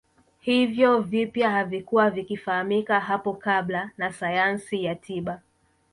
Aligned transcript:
Hivyo 0.39 1.01
vipya 1.01 1.49
havikuwa 1.51 2.09
vikifahamika 2.09 2.99
hapo 2.99 3.33
kabla 3.33 3.91
na 3.97 4.13
sayansi 4.13 4.83
ya 4.83 4.95
tiba 4.95 5.41